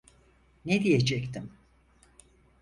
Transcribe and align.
Ne 0.65 0.83
diyecektim? 0.83 1.51